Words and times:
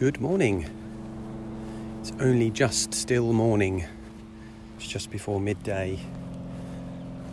Good 0.00 0.18
morning. 0.18 0.64
It's 2.00 2.10
only 2.20 2.48
just 2.48 2.94
still 2.94 3.34
morning. 3.34 3.84
It's 4.78 4.86
just 4.86 5.10
before 5.10 5.38
midday. 5.38 5.98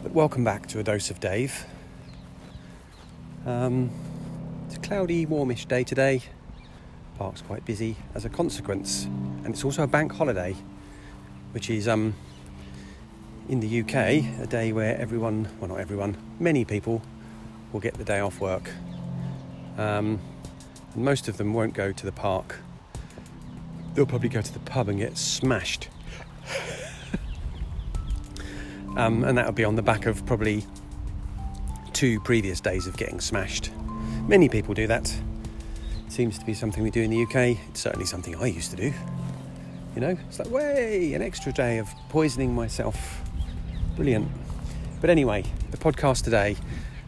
But 0.03 0.11
welcome 0.11 0.43
back 0.43 0.67
to 0.67 0.79
a 0.79 0.83
dose 0.83 1.09
of 1.09 1.21
Dave. 1.21 1.65
Um, 3.45 3.89
it's 4.65 4.75
a 4.75 4.79
cloudy, 4.79 5.25
warmish 5.25 5.65
day 5.65 5.85
today. 5.85 6.23
Park's 7.17 7.41
quite 7.41 7.63
busy 7.63 7.95
as 8.13 8.25
a 8.25 8.29
consequence, 8.29 9.05
and 9.05 9.47
it's 9.47 9.63
also 9.63 9.83
a 9.83 9.87
bank 9.87 10.11
holiday, 10.11 10.53
which 11.53 11.69
is 11.69 11.87
um, 11.87 12.15
in 13.47 13.61
the 13.61 13.79
UK 13.79 13.95
a 14.41 14.45
day 14.45 14.73
where 14.73 14.97
everyone, 14.97 15.47
well, 15.61 15.69
not 15.69 15.79
everyone, 15.79 16.17
many 16.37 16.65
people 16.65 17.01
will 17.71 17.79
get 17.79 17.93
the 17.93 18.03
day 18.03 18.19
off 18.19 18.41
work. 18.41 18.69
Um, 19.77 20.19
most 20.97 21.27
of 21.27 21.37
them 21.37 21.53
won't 21.53 21.73
go 21.73 21.91
to 21.91 22.05
the 22.05 22.11
park. 22.11 22.57
They'll 23.93 24.05
probably 24.05 24.29
go 24.29 24.41
to 24.41 24.53
the 24.53 24.59
pub 24.59 24.89
and 24.89 24.99
get 24.99 25.17
smashed. 25.17 25.89
um, 28.97 29.23
and 29.23 29.37
that'll 29.37 29.51
be 29.51 29.63
on 29.63 29.75
the 29.75 29.81
back 29.81 30.05
of 30.05 30.25
probably 30.25 30.65
two 31.93 32.19
previous 32.21 32.59
days 32.59 32.87
of 32.87 32.97
getting 32.97 33.19
smashed. 33.19 33.71
Many 34.27 34.49
people 34.49 34.73
do 34.73 34.87
that. 34.87 35.15
It 36.05 36.11
seems 36.11 36.37
to 36.39 36.45
be 36.45 36.53
something 36.53 36.83
we 36.83 36.91
do 36.91 37.01
in 37.01 37.11
the 37.11 37.23
UK. 37.23 37.57
It's 37.69 37.81
certainly 37.81 38.05
something 38.05 38.35
I 38.35 38.47
used 38.47 38.71
to 38.71 38.77
do. 38.77 38.93
You 39.95 40.01
know, 40.01 40.17
it's 40.27 40.39
like, 40.39 40.49
way, 40.49 41.13
an 41.13 41.21
extra 41.21 41.51
day 41.51 41.77
of 41.77 41.89
poisoning 42.09 42.53
myself. 42.53 43.21
Brilliant. 43.95 44.29
But 45.01 45.09
anyway, 45.09 45.43
the 45.71 45.77
podcast 45.77 46.23
today, 46.23 46.55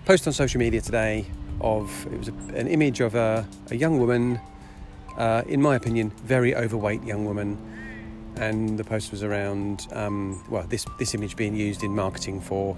post 0.05 0.25
on 0.27 0.33
social 0.33 0.59
media 0.59 0.81
today 0.81 1.27
of 1.61 2.05
it 2.07 2.17
was 2.17 2.27
a, 2.29 2.33
an 2.55 2.67
image 2.67 3.01
of 3.01 3.15
a, 3.15 3.47
a 3.69 3.75
young 3.75 3.99
woman, 3.99 4.39
uh, 5.17 5.43
in 5.47 5.61
my 5.61 5.75
opinion, 5.75 6.11
very 6.23 6.55
overweight 6.55 7.03
young 7.03 7.25
woman, 7.25 7.57
and 8.35 8.77
the 8.77 8.83
post 8.83 9.11
was 9.11 9.23
around 9.23 9.87
um, 9.91 10.43
well 10.49 10.65
this 10.67 10.85
this 10.97 11.13
image 11.13 11.35
being 11.35 11.55
used 11.55 11.83
in 11.83 11.95
marketing 11.95 12.41
for 12.41 12.77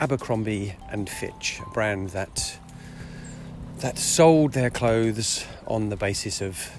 Abercrombie 0.00 0.74
and 0.90 1.08
Fitch, 1.08 1.60
a 1.66 1.70
brand 1.70 2.10
that 2.10 2.58
that 3.78 3.98
sold 3.98 4.52
their 4.52 4.70
clothes 4.70 5.46
on 5.66 5.88
the 5.88 5.96
basis 5.96 6.40
of 6.40 6.70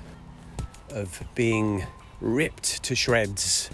of 0.90 1.24
being 1.36 1.86
ripped 2.20 2.84
to 2.84 2.96
shreds, 2.96 3.70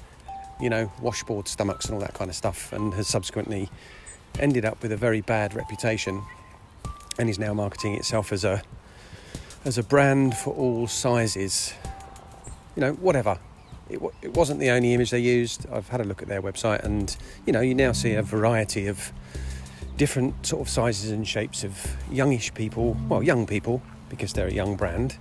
you 0.61 0.69
know, 0.69 0.91
washboard 1.01 1.47
stomachs 1.47 1.85
and 1.85 1.95
all 1.95 1.99
that 1.99 2.13
kind 2.13 2.29
of 2.29 2.35
stuff, 2.35 2.71
and 2.71 2.93
has 2.93 3.07
subsequently 3.07 3.69
ended 4.39 4.65
up 4.65 4.81
with 4.81 4.91
a 4.91 4.97
very 4.97 5.21
bad 5.21 5.53
reputation 5.53 6.23
and 7.17 7.29
is 7.29 7.39
now 7.39 7.53
marketing 7.53 7.95
itself 7.95 8.31
as 8.31 8.43
a 8.43 8.61
as 9.65 9.77
a 9.77 9.83
brand 9.83 10.35
for 10.35 10.53
all 10.53 10.87
sizes. 10.87 11.73
You 12.75 12.81
know, 12.81 12.93
whatever. 12.93 13.39
It, 13.89 13.99
it 14.21 14.33
wasn't 14.33 14.59
the 14.59 14.69
only 14.69 14.93
image 14.93 15.11
they 15.11 15.19
used. 15.19 15.65
I've 15.71 15.87
had 15.89 16.01
a 16.01 16.03
look 16.03 16.21
at 16.21 16.27
their 16.27 16.41
website, 16.41 16.83
and 16.83 17.15
you 17.45 17.53
know, 17.53 17.61
you 17.61 17.73
now 17.73 17.91
see 17.91 18.13
a 18.13 18.21
variety 18.21 18.87
of 18.87 19.11
different 19.95 20.45
sort 20.45 20.61
of 20.61 20.69
sizes 20.69 21.11
and 21.11 21.27
shapes 21.27 21.63
of 21.63 21.95
youngish 22.11 22.53
people. 22.53 22.97
Well, 23.09 23.23
young 23.23 23.47
people 23.47 23.81
because 24.09 24.33
they're 24.33 24.47
a 24.47 24.53
young 24.53 24.75
brand. 24.75 25.17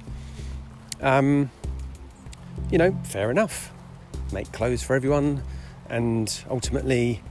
Um, 1.00 1.50
you 2.70 2.78
know, 2.78 2.98
fair 3.04 3.30
enough. 3.30 3.72
Make 4.32 4.50
clothes 4.52 4.82
for 4.82 4.94
everyone, 4.96 5.42
and 5.88 6.42
ultimately, 6.50 7.22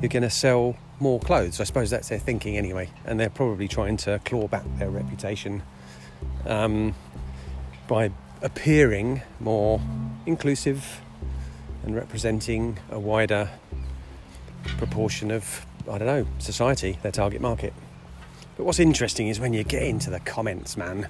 you're 0.00 0.08
going 0.08 0.22
to 0.22 0.30
sell 0.30 0.76
more 1.04 1.20
clothes. 1.20 1.60
I 1.60 1.64
suppose 1.64 1.90
that's 1.90 2.08
their 2.08 2.18
thinking 2.18 2.56
anyway, 2.56 2.88
and 3.04 3.20
they're 3.20 3.28
probably 3.28 3.68
trying 3.68 3.98
to 3.98 4.18
claw 4.24 4.48
back 4.48 4.64
their 4.78 4.88
reputation 4.88 5.62
um, 6.46 6.94
by 7.86 8.10
appearing 8.40 9.20
more 9.38 9.82
inclusive 10.24 11.02
and 11.84 11.94
representing 11.94 12.78
a 12.90 12.98
wider 12.98 13.50
proportion 14.78 15.30
of, 15.30 15.66
I 15.90 15.98
don't 15.98 16.06
know, 16.06 16.26
society, 16.38 16.98
their 17.02 17.12
target 17.12 17.42
market. 17.42 17.74
But 18.56 18.64
what's 18.64 18.80
interesting 18.80 19.28
is 19.28 19.38
when 19.38 19.52
you 19.52 19.62
get 19.62 19.82
into 19.82 20.08
the 20.08 20.20
comments, 20.20 20.74
man. 20.74 21.08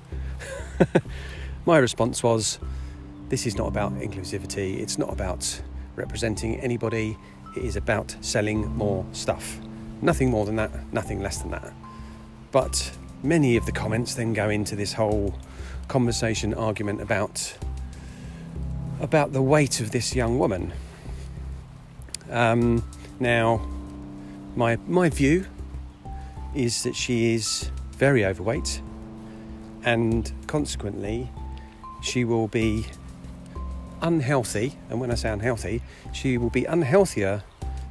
My 1.67 1.79
response 1.79 2.21
was 2.21 2.59
this 3.29 3.47
is 3.47 3.57
not 3.57 3.69
about 3.69 3.93
inclusivity, 3.95 4.81
it's 4.81 4.99
not 4.99 5.13
about 5.13 5.63
representing 5.95 6.59
anybody, 6.59 7.17
it 7.57 7.63
is 7.63 7.77
about 7.77 8.17
selling 8.23 8.67
more 8.75 9.07
stuff. 9.13 9.61
Nothing 10.05 10.31
more 10.31 10.45
than 10.45 10.57
that, 10.57 10.71
nothing 10.93 11.23
less 11.23 11.39
than 11.39 11.51
that. 11.53 11.73
But 12.53 12.93
many 13.23 13.57
of 13.57 13.65
the 13.65 13.73
comments 13.73 14.15
then 14.15 14.35
go 14.35 14.51
into 14.51 14.77
this 14.77 14.93
whole 14.93 15.35
conversation 15.89 16.53
argument 16.53 17.01
about 17.01 17.57
about 19.01 19.33
the 19.33 19.41
weight 19.41 19.81
of 19.81 19.93
this 19.93 20.15
young 20.15 20.39
woman. 20.39 20.75
Um, 22.31 22.87
now, 23.19 23.67
my 24.55 24.77
my 24.87 25.09
view 25.09 25.47
is 26.55 26.83
that 26.83 26.95
she 26.95 27.33
is 27.33 27.71
very 27.93 28.27
overweight, 28.27 28.83
and 29.87 30.31
consequently, 30.47 31.31
she 32.03 32.27
will 32.27 32.49
be 32.49 32.85
unhealthy. 34.03 34.77
And 34.91 35.01
when 35.01 35.11
I 35.11 35.15
say 35.15 35.31
unhealthy, 35.31 35.81
she 36.13 36.37
will 36.37 36.51
be 36.51 36.65
unhealthier 36.65 37.43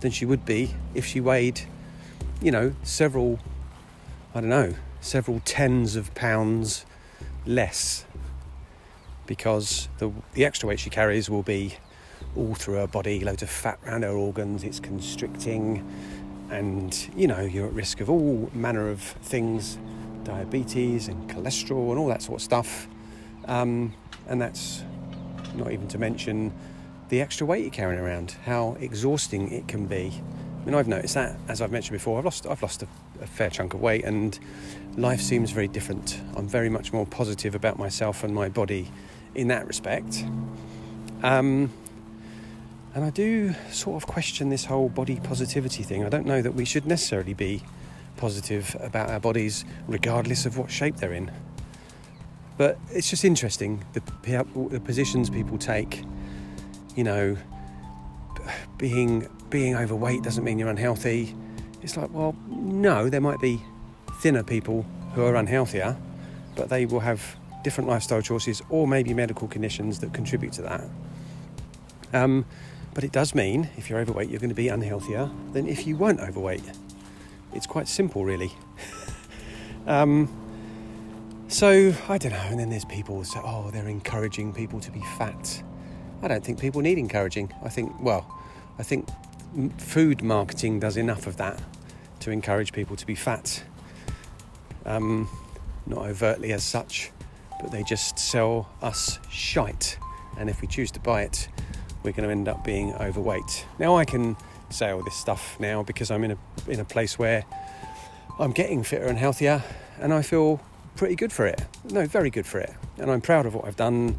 than 0.02 0.12
she 0.12 0.26
would 0.26 0.46
be 0.46 0.76
if 0.94 1.08
she 1.08 1.20
weighed 1.20 1.62
you 2.44 2.52
know, 2.52 2.76
several, 2.84 3.40
I 4.36 4.42
don't 4.42 4.50
know, 4.50 4.76
several 5.00 5.42
tens 5.46 5.96
of 5.96 6.14
pounds 6.14 6.86
less 7.46 8.06
because 9.26 9.88
the, 10.00 10.12
the 10.34 10.44
extra 10.44 10.68
weight 10.68 10.82
she 10.82 10.90
carries 10.90 11.30
will 11.30 11.42
be 11.42 11.78
all 12.36 12.54
through 12.54 12.76
her 12.76 12.88
body, 12.88 13.22
loads 13.22 13.44
of 13.44 13.50
fat 13.50 13.80
around 13.86 14.04
her 14.04 14.12
organs, 14.12 14.66
it's 14.66 14.82
constricting, 14.82 15.90
and 16.50 17.10
you 17.16 17.28
know, 17.28 17.40
you're 17.40 17.68
at 17.68 17.74
risk 17.74 18.02
of 18.02 18.10
all 18.10 18.50
manner 18.54 18.90
of 18.90 19.00
things 19.02 19.78
diabetes 20.26 21.08
and 21.08 21.30
cholesterol 21.30 21.92
and 21.92 22.00
all 22.00 22.08
that 22.08 22.22
sort 22.22 22.40
of 22.40 22.44
stuff. 22.44 22.88
Um, 23.46 23.94
and 24.28 24.42
that's 24.42 24.84
not 25.56 25.72
even 25.72 25.88
to 25.90 25.98
mention 25.98 26.52
the 27.08 27.22
extra 27.22 27.46
weight 27.48 27.62
you're 27.62 27.72
carrying 27.72 28.00
around, 28.00 28.36
how 28.46 28.76
exhausting 28.82 29.52
it 29.52 29.68
can 29.68 29.86
be. 29.86 30.22
I 30.64 30.66
mean, 30.66 30.76
I've 30.76 30.88
noticed 30.88 31.16
that, 31.16 31.36
as 31.50 31.60
I've 31.62 31.74
mentioned 31.74 31.92
before, 31.92 32.18
I've 32.18 32.24
lost, 32.24 32.48
I've 32.48 32.62
lost 32.62 32.84
a, 32.84 32.88
a, 33.22 33.28
fair 33.28 33.50
chunk 33.50 33.74
of 33.74 33.82
weight 33.82 34.06
and 34.06 34.40
life 34.96 35.20
seems 35.20 35.52
very 35.52 35.68
different. 35.68 36.22
I'm 36.38 36.48
very 36.48 36.70
much 36.70 36.94
more 36.94 37.06
positive 37.06 37.54
about 37.54 37.78
myself 37.78 38.24
and 38.24 38.34
my 38.34 38.48
body 38.48 38.90
in 39.36 39.50
that 39.50 39.68
respect. 39.68 40.24
Um, 41.22 41.70
and 42.96 43.04
I 43.04 43.10
do 43.10 43.54
sort 43.72 44.02
of 44.02 44.08
question 44.08 44.48
this 44.48 44.64
whole 44.64 44.88
body 44.88 45.20
positivity 45.20 45.84
thing. 45.84 46.06
I 46.06 46.10
don't 46.10 46.26
know 46.26 46.42
that 46.42 46.54
we 46.54 46.64
should 46.64 46.86
necessarily 46.86 47.34
be 47.34 47.62
positive 48.16 48.74
about 48.80 49.10
our 49.10 49.20
bodies, 49.20 49.66
regardless 49.88 50.46
of 50.46 50.58
what 50.58 50.72
shape 50.72 50.96
they're 50.96 51.12
in. 51.12 51.30
But 52.58 52.78
it's 52.90 53.10
just 53.10 53.26
interesting 53.26 53.84
the, 53.92 54.02
the 54.70 54.80
positions 54.80 55.30
people 55.30 55.58
take. 55.58 56.06
You 56.96 57.04
know, 57.04 57.38
being 58.78 59.28
being 59.50 59.76
overweight 59.76 60.24
doesn't 60.24 60.44
mean 60.44 60.58
you're 60.58 60.70
unhealthy. 60.70 61.36
It's 61.82 61.98
like, 61.98 62.12
well, 62.14 62.36
no, 62.48 63.10
there 63.10 63.22
might 63.22 63.40
be 63.40 63.62
thinner 64.22 64.44
people 64.44 64.86
who 65.14 65.24
are 65.24 65.36
unhealthier, 65.36 65.96
but 66.56 66.70
they 66.70 66.86
will 66.86 67.02
have 67.02 67.36
different 67.64 67.90
lifestyle 67.90 68.22
choices 68.22 68.62
or 68.70 68.88
maybe 68.88 69.14
medical 69.14 69.48
conditions 69.48 70.00
that 70.00 70.14
contribute 70.14 70.54
to 70.54 70.62
that. 70.64 70.84
Um, 72.14 72.46
but 72.94 73.04
it 73.04 73.12
does 73.12 73.34
mean 73.34 73.70
if 73.78 73.90
you're 73.90 74.00
overweight, 74.00 74.30
you're 74.30 74.40
going 74.40 74.50
to 74.50 74.56
be 74.56 74.68
unhealthier 74.68 75.32
than 75.54 75.68
if 75.68 75.88
you 75.88 75.98
weren't 75.98 76.20
overweight. 76.20 76.64
It's 77.54 77.68
quite 77.68 77.88
simple, 77.88 78.26
really. 78.26 78.52
um, 79.88 80.30
so 81.48 81.94
I 82.10 82.18
don't 82.18 82.32
know. 82.32 82.48
And 82.50 82.60
then 82.60 82.70
there's 82.70 82.86
people 82.86 83.18
who 83.18 83.24
say, 83.24 83.40
oh, 83.44 83.72
they're 83.72 83.88
encouraging 83.88 84.54
people 84.54 84.80
to 84.80 84.92
be 84.92 85.02
fat. 85.18 85.64
I 86.24 86.30
don't 86.30 86.44
think 86.44 86.58
people 86.58 86.80
need 86.80 86.98
encouraging. 86.98 87.54
I 87.64 87.70
think, 87.70 88.00
well, 88.02 88.26
I 88.80 88.84
think 88.84 89.10
food 89.78 90.24
marketing 90.24 90.80
does 90.80 90.96
enough 90.96 91.28
of 91.28 91.36
that 91.38 91.62
to 92.22 92.32
encourage 92.32 92.72
people 92.72 92.96
to 92.96 93.06
be 93.06 93.14
fat. 93.14 93.62
Um, 94.86 95.28
not 95.86 96.08
overtly 96.08 96.54
as 96.54 96.64
such, 96.64 97.12
but 97.62 97.72
they 97.72 97.84
just 97.84 98.18
sell 98.18 98.70
us 98.82 99.20
shite. 99.30 99.98
And 100.38 100.50
if 100.50 100.62
we 100.62 100.68
choose 100.68 100.92
to 100.92 101.02
buy 101.02 101.24
it, 101.24 101.50
we're 102.04 102.14
going 102.14 102.24
to 102.24 102.32
end 102.32 102.48
up 102.48 102.64
being 102.64 102.94
overweight. 102.94 103.66
Now 103.78 103.98
I 103.98 104.06
can 104.06 104.38
say 104.70 104.92
all 104.92 105.04
this 105.04 105.16
stuff 105.16 105.60
now 105.60 105.84
because 105.84 106.10
I'm 106.10 106.24
in 106.24 106.32
a 106.32 106.38
in 106.68 106.80
a 106.80 106.86
place 106.86 107.20
where 107.20 107.44
I'm 108.40 108.52
getting 108.52 108.82
fitter 108.84 109.06
and 109.06 109.18
healthier, 109.18 109.62
and 110.00 110.14
I 110.14 110.22
feel 110.22 110.62
pretty 110.96 111.16
good 111.16 111.34
for 111.34 111.46
it. 111.46 111.62
No, 111.92 112.06
very 112.06 112.30
good 112.30 112.46
for 112.46 112.60
it, 112.60 112.74
and 112.98 113.12
I'm 113.12 113.22
proud 113.22 113.46
of 113.46 113.54
what 113.54 113.66
I've 113.66 113.76
done, 113.76 114.16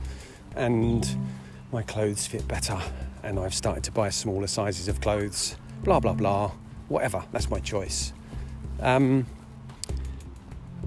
and 0.54 1.08
my 1.74 1.82
clothes 1.82 2.24
fit 2.24 2.46
better, 2.46 2.80
and 3.24 3.38
I've 3.38 3.52
started 3.52 3.82
to 3.84 3.92
buy 3.92 4.08
smaller 4.08 4.46
sizes 4.46 4.86
of 4.86 5.00
clothes, 5.00 5.56
blah, 5.82 5.98
blah, 5.98 6.12
blah, 6.12 6.52
whatever, 6.88 7.24
that's 7.32 7.50
my 7.50 7.58
choice. 7.58 8.12
Um, 8.80 9.26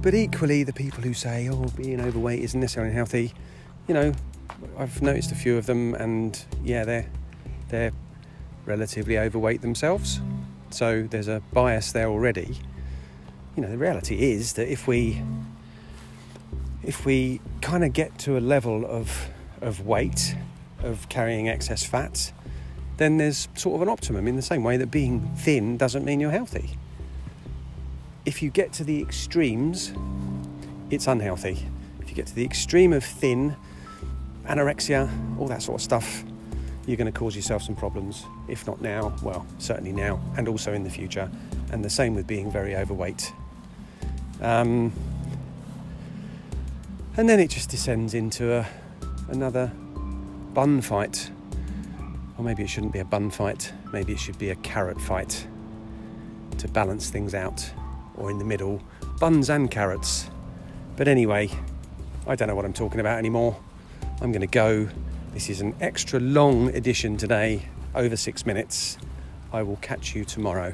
but 0.02 0.16
equally, 0.16 0.64
the 0.64 0.72
people 0.72 1.04
who 1.04 1.14
say, 1.14 1.50
oh, 1.50 1.66
being 1.76 2.00
overweight 2.00 2.40
isn't 2.42 2.60
necessarily 2.60 2.94
healthy, 2.94 3.34
you 3.88 3.94
know, 3.94 4.14
I've 4.78 5.02
noticed 5.02 5.34
a 5.34 5.36
few 5.36 5.58
of 5.58 5.66
them, 5.66 5.94
and 5.96 6.42
yeah, 6.64 6.86
they're 6.86 7.10
they're 7.68 7.92
relatively 8.66 9.20
overweight 9.20 9.62
themselves. 9.62 10.22
So 10.70 11.04
there's 11.04 11.28
a 11.28 11.42
bias 11.52 11.92
there 11.92 12.08
already. 12.08 12.58
You 13.58 13.64
know, 13.64 13.70
the 13.70 13.78
reality 13.78 14.32
is 14.32 14.54
that 14.54 14.72
if 14.72 14.88
we 14.88 15.22
if 16.82 17.06
we 17.06 17.42
kind 17.62 17.84
of 17.84 17.92
get 17.92 18.18
to 18.20 18.38
a 18.38 18.40
level 18.40 18.86
of 18.86 19.28
of 19.62 19.86
weight 19.86 20.36
of 20.84 21.10
carrying 21.10 21.50
excess 21.50 21.84
fat, 21.84 22.32
then 22.98 23.18
there's 23.18 23.48
sort 23.56 23.76
of 23.76 23.82
an 23.82 23.90
optimum 23.90 24.28
in 24.28 24.36
the 24.36 24.42
same 24.42 24.64
way 24.64 24.78
that 24.78 24.88
being 24.88 25.22
thin 25.36 25.78
doesn't 25.78 26.04
mean 26.04 26.20
you're 26.20 26.32
healthy. 26.32 26.78
If 28.26 28.42
you 28.42 28.50
get 28.50 28.74
to 28.74 28.84
the 28.84 29.02
extremes, 29.02 29.94
it's 30.90 31.08
unhealthy. 31.08 31.66
If 32.02 32.10
you 32.10 32.16
get 32.16 32.28
to 32.28 32.36
the 32.36 32.44
extreme 32.44 32.94
of 32.94 33.04
thin, 33.04 33.56
anorexia, 34.46 35.10
all 35.40 35.48
that 35.48 35.62
sort 35.62 35.80
of 35.80 35.84
stuff, 35.84 36.24
you're 36.86 36.98
going 36.98 37.12
to 37.12 37.18
cause 37.18 37.36
yourself 37.36 37.62
some 37.62 37.76
problems. 37.76 38.26
If 38.48 38.66
not 38.66 38.82
now, 38.82 39.14
well, 39.22 39.46
certainly 39.60 39.92
now, 39.92 40.20
and 40.38 40.48
also 40.48 40.74
in 40.74 40.84
the 40.84 40.90
future. 40.90 41.30
And 41.72 41.84
the 41.84 41.90
same 41.90 42.16
with 42.16 42.26
being 42.26 42.50
very 42.50 42.76
overweight. 42.76 43.32
Um, 44.42 44.94
and 47.18 47.28
then 47.28 47.40
it 47.40 47.50
just 47.50 47.70
descends 47.70 48.14
into 48.14 48.54
a, 48.54 48.68
another 49.30 49.72
bun 50.58 50.82
fight. 50.82 51.30
Or 52.36 52.44
maybe 52.44 52.64
it 52.64 52.68
shouldn't 52.68 52.92
be 52.92 52.98
a 52.98 53.06
bun 53.06 53.30
fight, 53.30 53.72
maybe 53.94 54.14
it 54.14 54.20
should 54.20 54.40
be 54.40 54.50
a 54.50 54.56
carrot 54.56 55.00
fight 55.00 55.46
to 56.58 56.68
balance 56.68 57.12
things 57.12 57.36
out. 57.36 57.72
Or 58.16 58.32
in 58.32 58.40
the 58.40 58.44
middle, 58.44 58.82
buns 59.20 59.52
and 59.52 59.70
carrots. 59.70 60.32
But 60.96 61.08
anyway, 61.08 61.52
I 62.26 62.36
don't 62.36 62.48
know 62.48 62.56
what 62.56 62.66
I'm 62.66 62.74
talking 62.74 63.00
about 63.00 63.20
anymore. 63.20 63.56
I'm 64.20 64.32
going 64.32 64.42
to 64.42 64.48
go. 64.48 64.90
This 65.32 65.52
is 65.52 65.62
an 65.62 65.76
extra 65.80 66.20
long 66.20 66.74
edition 66.74 67.18
today, 67.18 67.62
over 67.94 68.18
six 68.18 68.44
minutes. 68.44 68.98
I 69.54 69.62
will 69.62 69.76
catch 69.76 70.16
you 70.16 70.26
tomorrow. 70.26 70.74